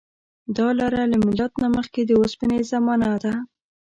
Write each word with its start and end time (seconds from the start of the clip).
دا 0.57 0.67
لاره 0.79 1.03
له 1.11 1.17
میلاد 1.25 1.53
نه 1.63 1.67
مخکې 1.77 2.01
د 2.05 2.11
اوسپنې 2.19 2.59
زمانې 2.71 3.13
ده. 3.23 3.33